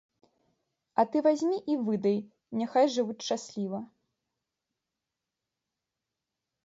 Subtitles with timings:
[1.01, 2.17] А ты вазьмі і выдай,
[2.61, 3.85] няхай жывуць шчасліва.